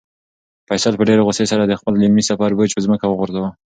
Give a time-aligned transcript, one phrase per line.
[0.69, 3.49] فیصل په ډېرې غوسې سره د خپل علمي سفر بوج په ځمکه وغورځاوه.